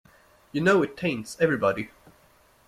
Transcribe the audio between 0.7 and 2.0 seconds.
it taints everybody.